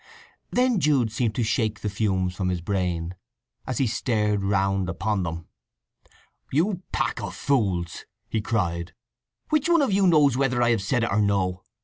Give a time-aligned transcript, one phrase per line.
[0.49, 3.13] Then Jude seemed to shake the fumes from his brain,
[3.67, 5.45] as he stared round upon them.
[6.51, 8.95] "You pack of fools!" he cried.
[9.49, 11.61] "Which one of you knows whether I have said it or no?